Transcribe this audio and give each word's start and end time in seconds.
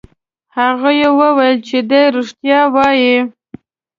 هغوی 0.57 1.01
وویل 1.19 1.57
چې 1.67 1.77
دی 1.89 2.03
رښتیا 2.15 2.61
وایي. 2.75 3.15